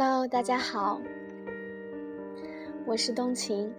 [0.00, 1.00] Hello，大家好，
[2.86, 3.74] 我是冬晴。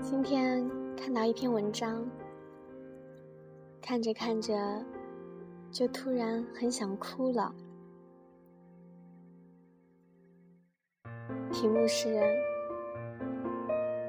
[0.00, 0.66] 今天
[0.96, 2.02] 看到一篇文章，
[3.82, 4.82] 看着看着
[5.70, 7.54] 就突然很想哭了。
[11.50, 12.18] 题目是：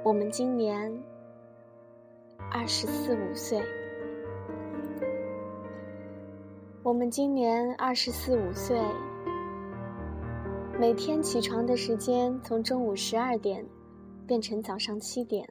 [0.02, 0.98] 我们今年
[2.50, 3.62] 二十四五岁。
[6.84, 8.82] 我们今年二十四五岁，
[10.80, 13.64] 每天起床的时间从中午十二点
[14.26, 15.48] 变成早上七点，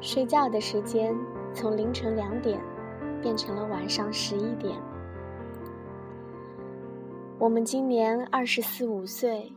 [0.00, 1.14] 睡觉的时间
[1.52, 2.58] 从凌晨两点
[3.20, 4.74] 变成了晚上十一点。
[7.38, 9.52] 我们今年二十四五岁，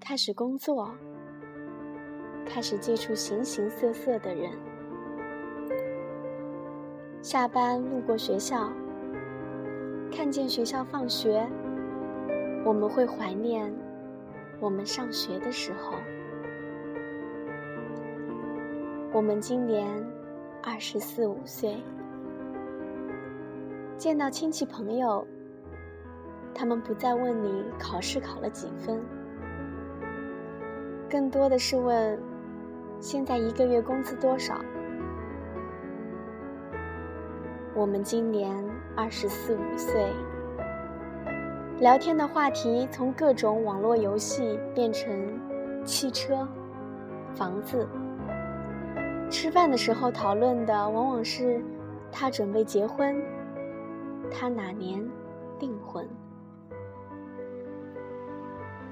[0.00, 0.92] 开始工作，
[2.44, 4.50] 开始接触形形色色的人。
[7.22, 8.72] 下班路过学校，
[10.10, 11.48] 看见学校放学，
[12.66, 13.72] 我们会怀念
[14.58, 15.92] 我们上学的时候。
[19.12, 19.86] 我们今年
[20.64, 21.76] 二十四五岁，
[23.96, 25.24] 见到亲戚朋友，
[26.52, 29.00] 他们不再问你考试考了几分，
[31.08, 32.20] 更多的是问
[32.98, 34.60] 现在一个月工资多少。
[37.76, 38.52] 我们今年
[38.96, 40.12] 二十四五岁，
[41.78, 45.38] 聊天的话题从各种网络游戏变成
[45.84, 46.48] 汽车、
[47.34, 47.86] 房子。
[49.30, 51.62] 吃饭的时候讨论的往往是
[52.10, 53.22] 他准备结婚，
[54.30, 55.06] 他哪年
[55.58, 56.08] 订婚。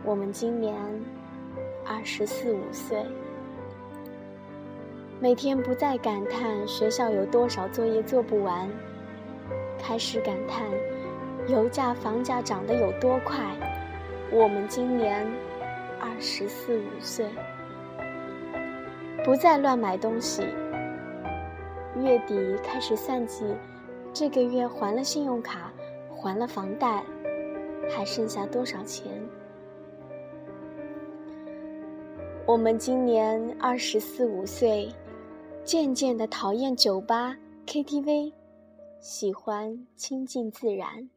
[0.05, 0.77] 我们今年
[1.87, 3.03] 二十四五岁。
[5.21, 8.69] 每天不再感叹学校有多少作业做不完，
[9.79, 10.67] 开始感叹
[11.49, 13.45] 油价、房价涨得有多快。
[14.31, 15.27] 我们今年
[16.01, 17.27] 二十四五岁，
[19.25, 20.43] 不再乱买东西。
[21.97, 23.45] 月底开始算计，
[24.13, 25.73] 这个月还了信用卡，
[26.11, 27.05] 还了房贷，
[27.95, 29.05] 还剩下多少钱？
[32.47, 34.93] 我们今年二十四五岁。
[35.65, 37.35] 渐渐的讨厌酒吧、
[37.67, 38.35] KTV，
[39.01, 41.09] 喜欢亲近自然，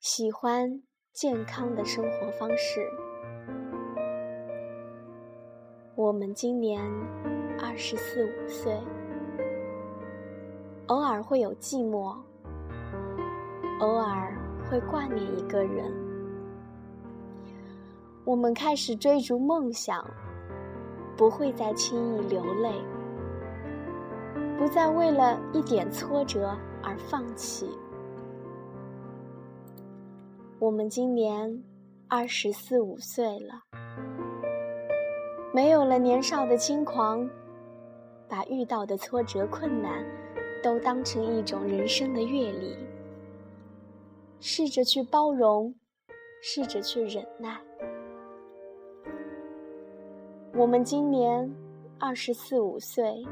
[0.00, 0.80] 喜欢
[1.12, 2.80] 健康的生活方式。
[5.94, 6.82] 我们今年
[7.60, 8.80] 二十四五岁，
[10.86, 12.16] 偶尔会有寂寞，
[13.80, 14.34] 偶尔
[14.70, 15.92] 会挂念一个人。
[18.24, 20.02] 我们开始追逐梦想，
[21.14, 22.72] 不会再轻易流泪。
[24.58, 27.68] 不再为了一点挫折而放弃。
[30.60, 31.64] 我们今年
[32.06, 33.62] 二十四五岁了，
[35.54, 37.26] 没有了年少的轻狂，
[38.28, 40.04] 把遇到的挫折困难
[40.62, 42.76] 都当成一种人生的阅历，
[44.38, 45.74] 试着去包容，
[46.42, 47.58] 试着去忍耐。
[50.54, 51.50] 我们今年
[51.98, 53.24] 二十四五岁。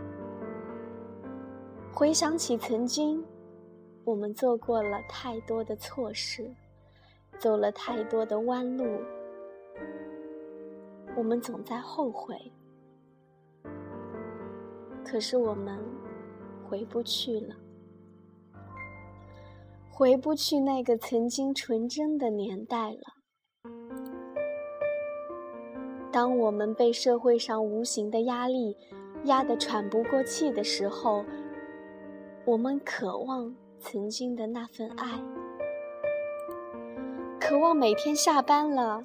[1.92, 3.22] 回想起曾经，
[4.04, 6.50] 我们做过了太多的错事，
[7.38, 8.84] 走了太多的弯路，
[11.16, 12.36] 我们总在后悔。
[15.04, 15.78] 可是我们
[16.68, 17.54] 回不去了，
[19.90, 23.00] 回不去那个曾经纯真的年代了。
[26.10, 28.76] 当我们被社会上无形的压力
[29.24, 31.24] 压得喘不过气的时候，
[32.44, 35.22] 我们渴望曾经的那份爱，
[37.48, 39.02] 渴望每天下班了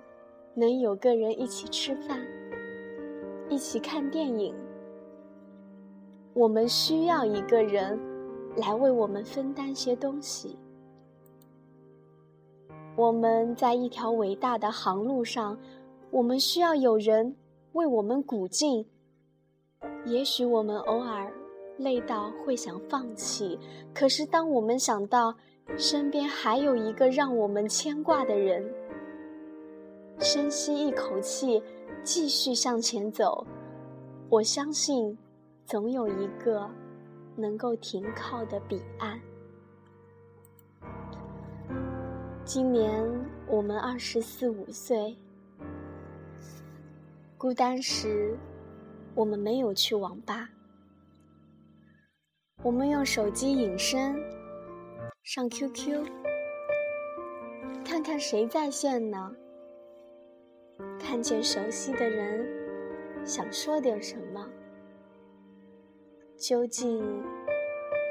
[0.54, 2.19] 能有个人一起吃饭，
[3.48, 4.54] 一起看电影。
[6.34, 7.98] 我们需要一个人
[8.57, 10.57] 来为我们分担些东西。
[12.98, 15.57] 我们在一条伟大的航路上，
[16.12, 17.38] 我们需要有人
[17.72, 18.86] 为我们鼓劲。
[20.06, 21.31] 也许我们偶尔。
[21.80, 23.57] 累到会想放弃，
[23.96, 25.34] 可是当我们想到
[25.77, 28.63] 身边还有一个让我们牵挂的人，
[30.19, 31.62] 深吸一口气，
[32.04, 33.45] 继续向前走，
[34.30, 35.18] 我相信
[35.65, 36.69] 总有一个
[37.36, 39.19] 能够停靠的彼岸。
[42.45, 43.04] 今年
[43.48, 45.18] 我们二十四五岁，
[47.38, 48.38] 孤单时，
[49.15, 50.50] 我们没有去网吧。
[52.62, 54.15] 我们用手机隐身，
[55.25, 56.06] 上 QQ，
[57.86, 59.34] 看看谁在线呢？
[61.00, 62.46] 看见熟悉的人，
[63.25, 64.46] 想说点什么，
[66.36, 67.00] 究竟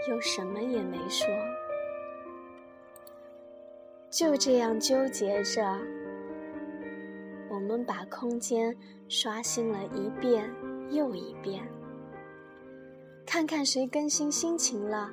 [0.08, 1.28] 又什么也没说，
[4.10, 5.62] 就这样纠结着。
[7.50, 8.74] 我们把空间
[9.06, 10.50] 刷新了一遍
[10.90, 11.62] 又一遍，
[13.26, 15.10] 看看谁更新心情了，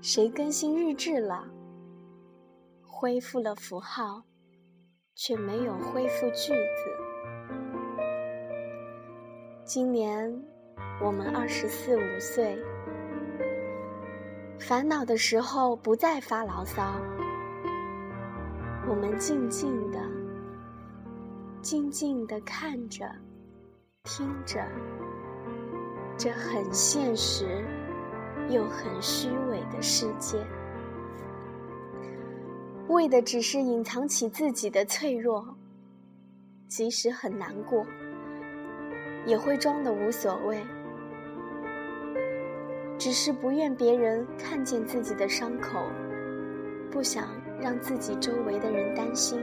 [0.00, 1.44] 谁更新日志了，
[2.86, 4.22] 恢复了符号，
[5.16, 8.04] 却没有恢复句子。
[9.64, 10.32] 今年
[11.02, 12.56] 我们二十四五岁，
[14.60, 16.94] 烦恼的时候不再发牢骚，
[18.88, 19.98] 我们静静的、
[21.60, 23.04] 静静的看着、
[24.04, 24.64] 听着，
[26.16, 27.66] 这很现实
[28.48, 30.38] 又很虚伪的世界，
[32.88, 35.56] 为的只是隐藏起自己的脆弱，
[36.66, 37.84] 即使很难过。
[39.26, 40.64] 也会装的无所谓，
[42.96, 45.82] 只是不愿别人看见自己的伤口，
[46.90, 47.28] 不想
[47.60, 49.38] 让自己周围的人担心，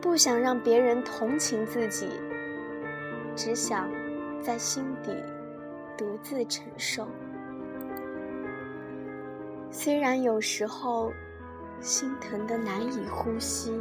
[0.00, 2.08] 不想让别人同情自己，
[3.36, 3.88] 只想
[4.42, 5.14] 在心底
[5.96, 7.06] 独自承受。
[9.80, 11.12] 虽然有时候
[11.78, 13.80] 心疼的难以呼吸，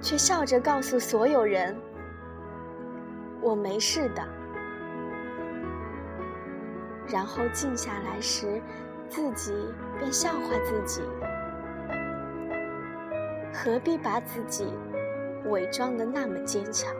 [0.00, 1.76] 却笑着告诉所有人。
[3.40, 4.28] 我没事的，
[7.06, 8.60] 然后静下来时，
[9.08, 9.54] 自己
[9.96, 11.00] 便笑话自己。
[13.54, 14.66] 何必把自己
[15.44, 16.92] 伪装的那么坚强，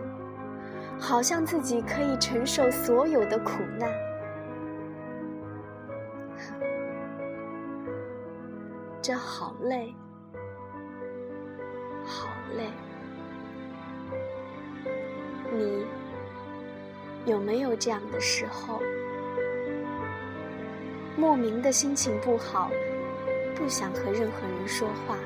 [0.96, 3.90] 好像自己可以承受所有的苦难？
[9.06, 9.94] 这好累，
[12.04, 12.26] 好
[12.56, 12.68] 累，
[15.52, 15.86] 你。
[17.24, 18.82] 有没有这样的时候，
[21.16, 22.68] 莫名的心情不好，
[23.54, 25.16] 不想和任何人说话，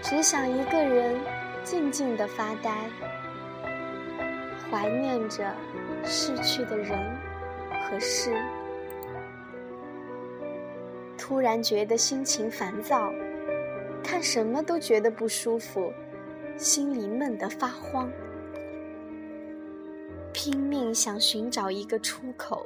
[0.00, 1.20] 只想一个人
[1.64, 2.88] 静静的发呆，
[4.70, 5.54] 怀念着
[6.02, 6.98] 逝去的人
[7.90, 8.34] 和事，
[11.26, 13.12] 突然觉得心情烦躁，
[14.00, 15.92] 看什么都觉得不舒服，
[16.56, 18.08] 心里闷得发慌。
[20.32, 22.64] 拼命想寻找一个出口。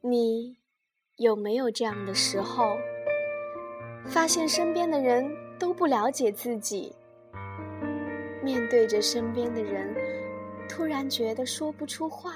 [0.00, 0.56] 你
[1.14, 2.76] 有没有这样的时候？
[4.04, 6.92] 发现身边的人都不了解自己，
[8.42, 9.94] 面对着身边的人，
[10.68, 12.34] 突然觉得说不出话，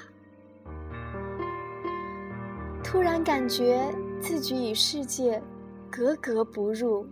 [2.90, 3.86] 突然感觉
[4.18, 5.42] 自己与世界
[5.90, 7.06] 格格不入。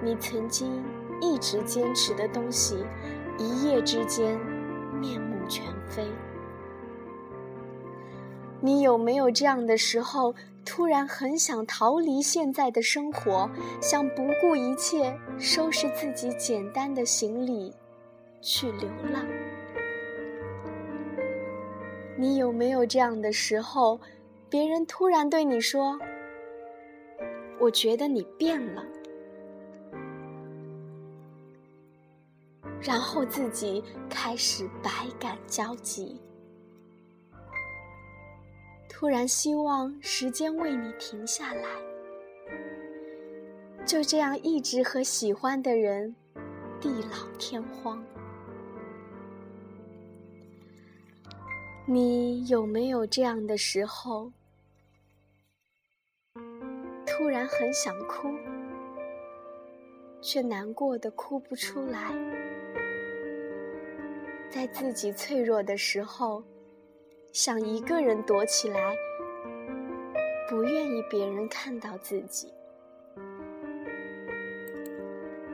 [0.00, 0.80] 你曾经。
[1.18, 2.76] 一直坚持的东西，
[3.38, 4.38] 一夜之间
[5.00, 6.06] 面目全非。
[8.60, 17.72] 你有没有这样的时候，突然很想逃离现在的生活，想不顾一切收拾自己简单的行李，
[18.42, 19.24] 去流浪？
[22.18, 24.00] 你有没有这样的时候，
[24.48, 25.98] 别人突然对你说
[27.60, 28.82] ：“我觉得你变了。”
[32.80, 36.20] 然后自己开始百感交集，
[38.88, 41.68] 突然希望时间为你停下来，
[43.84, 46.14] 就这样一直和喜欢的人
[46.80, 48.02] 地老天荒。
[51.88, 54.32] 你有没有这样的时候，
[57.06, 58.28] 突然很想哭，
[60.20, 62.12] 却难过的哭不出来？
[64.50, 66.42] 在自己脆弱的时候，
[67.32, 68.96] 想一个人躲起来，
[70.50, 72.52] 不愿意别人看到自己。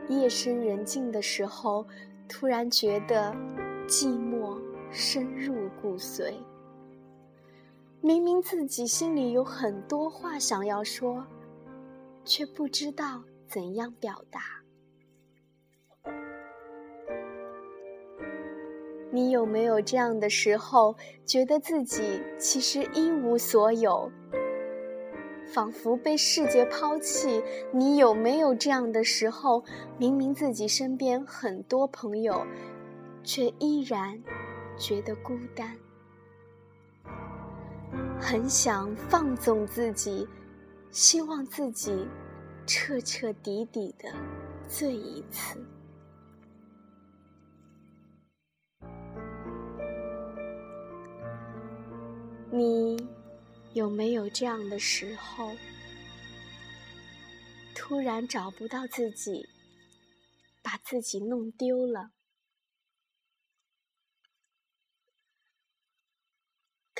[0.09, 1.85] 夜深人静的时候，
[2.27, 3.31] 突然觉得
[3.87, 4.59] 寂寞
[4.93, 6.35] 深入骨髓。
[7.99, 11.25] 明明自己心里有很多话想要说，
[12.23, 14.41] 却不知道怎样表达。
[19.11, 20.95] 你有没有这样的时候，
[21.25, 24.11] 觉得自己其实一无所有，
[25.53, 27.41] 仿佛被世界抛弃？
[27.71, 29.63] 你有没有这样的时候，
[29.97, 32.45] 明明自己身边很多朋友，
[33.23, 34.19] 却依然
[34.77, 35.77] 觉得孤单？
[38.19, 40.27] 很想放纵自己，
[40.91, 42.07] 希望自己
[42.65, 44.13] 彻彻底底的
[44.67, 45.63] 醉一次。
[52.49, 52.95] 你
[53.73, 55.51] 有没有这样的时候？
[57.75, 59.49] 突然找不到自己，
[60.61, 62.11] 把自己弄丢了，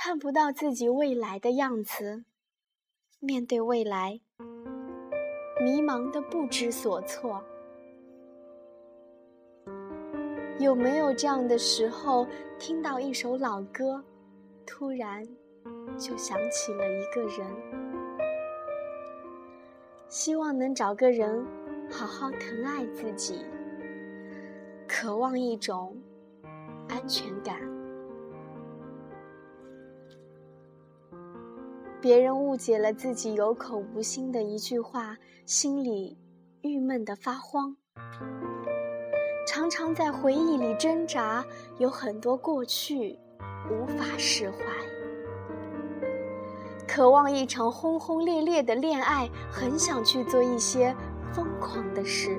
[0.05, 2.25] 看不到自己未来的样子，
[3.21, 4.19] 面对未来，
[5.63, 7.41] 迷茫的不知所措。
[10.59, 12.27] 有没有这样的时候，
[12.59, 14.03] 听到一首老歌，
[14.65, 15.25] 突然
[15.97, 17.47] 就想起了一个人？
[20.09, 21.47] 希望能找个人
[21.89, 23.45] 好好疼爱自己，
[24.85, 25.95] 渴望一种
[26.89, 27.72] 安全感。
[32.03, 36.17] 别人误解了自己有口无心的一句话，心里
[36.61, 37.77] 郁闷的发慌，
[39.47, 41.45] 常常在回忆里挣扎，
[41.77, 43.17] 有很多过去
[43.71, 44.57] 无法释怀。
[46.85, 50.93] 渴望一场轰轰烈烈的恋爱，很想去做一些
[51.31, 52.37] 疯狂的事。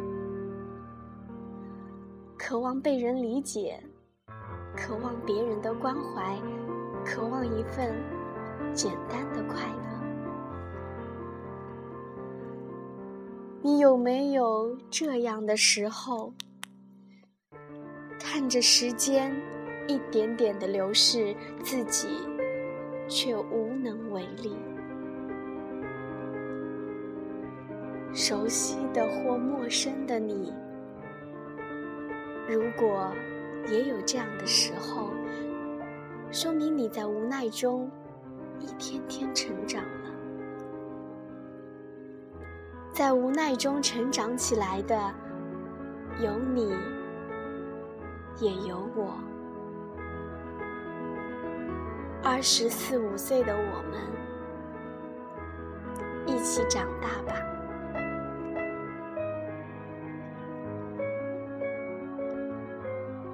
[2.36, 3.82] 渴望被人理解，
[4.76, 6.38] 渴望别人的关怀，
[7.02, 7.94] 渴望一份
[8.72, 9.84] 简单的快乐。
[13.62, 16.32] 你有没有这样的时候？
[18.18, 19.34] 看着时间
[19.86, 22.08] 一点点的流逝，自己。
[23.06, 24.56] 却无能为力。
[28.14, 30.54] 熟悉的或陌生的你，
[32.48, 33.12] 如果
[33.68, 35.10] 也有这样的时候，
[36.30, 37.90] 说明你在无奈中
[38.60, 40.10] 一天天成长了。
[42.92, 45.14] 在无奈中成长起来的，
[46.20, 46.72] 有你，
[48.38, 49.18] 也有我。
[52.22, 54.00] 二十四五岁的我们，
[56.26, 57.53] 一起长大吧。